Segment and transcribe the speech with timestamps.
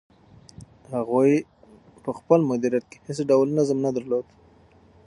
[0.93, 1.33] هغوی
[2.03, 4.25] په خپل مدیریت کې هیڅ ډول نظم نه درلود.